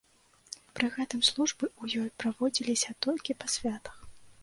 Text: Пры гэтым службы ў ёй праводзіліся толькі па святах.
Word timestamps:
Пры 0.79 0.89
гэтым 0.95 1.21
службы 1.29 1.65
ў 1.81 2.07
ёй 2.07 2.11
праводзіліся 2.25 2.99
толькі 3.09 3.41
па 3.45 3.55
святах. 3.61 4.07